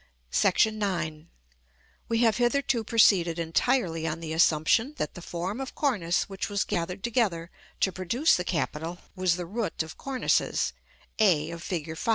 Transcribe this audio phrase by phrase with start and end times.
[1.15, 1.27] §IX.
[2.09, 6.63] We have hitherto proceeded entirely on the assumption that the form of cornice which was
[6.63, 10.73] gathered together to produce the capital was the root of cornices,
[11.19, 11.95] a of Fig.